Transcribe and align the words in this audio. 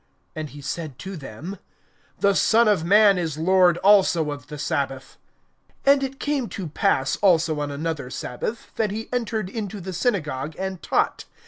(5)And 0.35 0.49
he 0.49 0.61
said 0.61 0.97
to 0.97 1.15
them: 1.15 1.59
The 2.21 2.33
Son 2.33 2.67
of 2.67 2.83
man 2.83 3.19
is 3.19 3.37
Lord 3.37 3.77
also 3.83 4.31
of 4.31 4.47
the 4.47 4.57
sabbath. 4.57 5.19
(6)And 5.85 6.01
it 6.01 6.19
came 6.19 6.49
to 6.49 6.69
pass 6.69 7.17
also 7.17 7.59
on 7.59 7.69
another 7.69 8.09
sabbath, 8.09 8.71
that 8.77 8.89
he 8.89 9.09
entered 9.13 9.47
into 9.47 9.79
the 9.79 9.93
synagogue 9.93 10.55
and 10.57 10.81
taught. 10.81 11.25